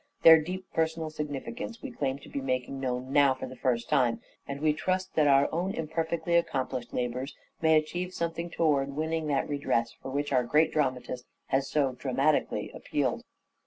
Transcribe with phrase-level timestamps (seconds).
[0.23, 4.19] Their deep personal significance we claim to be making known now for the first time;
[4.47, 9.47] and we trust that our own imperfectly accomplished labours may achieve something towards winning that
[9.47, 13.21] redress for which our great dramatist has so dramatically appealed.